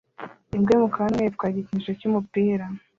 Imbwa 0.55 0.71
y'umukara 0.73 1.07
n'umweru 1.09 1.31
itwara 1.31 1.53
igikinisho 1.55 1.91
cy'umupira 1.99 2.65